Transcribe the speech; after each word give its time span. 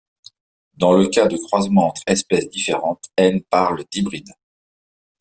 Dans 0.73 0.93
le 0.93 1.07
cas 1.09 1.27
de 1.27 1.37
croisement 1.37 1.89
entre 1.89 2.01
espèces 2.07 2.49
différentes 2.49 3.09
n 3.17 3.39
parle 3.43 3.83
d'hybrides. 3.91 4.33